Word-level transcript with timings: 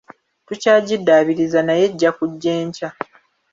Tukyagidabiiriza 0.45 1.59
naye 1.65 1.83
ejja 1.89 2.09
kujja 2.17 2.51
enkya. 2.61 2.89